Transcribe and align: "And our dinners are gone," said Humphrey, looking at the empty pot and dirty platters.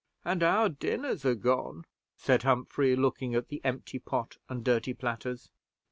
"And 0.25 0.41
our 0.41 0.67
dinners 0.67 1.25
are 1.25 1.35
gone," 1.35 1.85
said 2.17 2.41
Humphrey, 2.41 2.95
looking 2.95 3.35
at 3.35 3.49
the 3.49 3.61
empty 3.63 3.99
pot 3.99 4.37
and 4.49 4.63
dirty 4.63 4.95
platters. 4.95 5.51